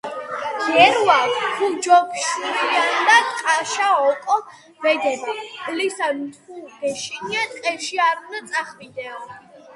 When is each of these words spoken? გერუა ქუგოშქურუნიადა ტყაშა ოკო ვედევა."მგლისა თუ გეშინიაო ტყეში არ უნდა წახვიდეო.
გერუა 0.73 1.17
ქუგოშქურუნიადა 1.57 3.17
ტყაშა 3.37 3.87
ოკო 4.09 4.37
ვედევა."მგლისა 4.83 6.07
თუ 6.35 6.53
გეშინიაო 6.79 7.47
ტყეში 7.53 7.95
არ 8.09 8.15
უნდა 8.25 8.41
წახვიდეო. 8.51 9.17